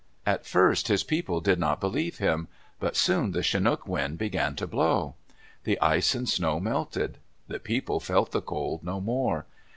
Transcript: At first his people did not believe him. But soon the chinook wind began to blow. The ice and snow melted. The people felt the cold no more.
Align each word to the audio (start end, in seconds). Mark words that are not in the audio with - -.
At 0.25 0.47
first 0.47 0.87
his 0.87 1.03
people 1.03 1.41
did 1.41 1.59
not 1.59 1.79
believe 1.79 2.17
him. 2.17 2.47
But 2.79 2.95
soon 2.95 3.33
the 3.33 3.43
chinook 3.43 3.87
wind 3.87 4.17
began 4.17 4.55
to 4.55 4.65
blow. 4.65 5.13
The 5.63 5.79
ice 5.79 6.15
and 6.15 6.27
snow 6.27 6.59
melted. 6.59 7.19
The 7.47 7.59
people 7.59 7.99
felt 7.99 8.31
the 8.31 8.41
cold 8.41 8.83
no 8.83 8.99
more. 8.99 9.45